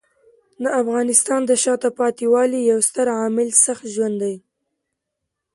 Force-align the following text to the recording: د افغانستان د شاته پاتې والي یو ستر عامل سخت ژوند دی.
د 0.63 0.65
افغانستان 0.81 1.41
د 1.45 1.51
شاته 1.63 1.89
پاتې 1.99 2.25
والي 2.33 2.59
یو 2.71 2.79
ستر 2.89 3.07
عامل 3.19 3.49
سخت 3.65 3.83
ژوند 3.93 4.15
دی. 4.23 4.35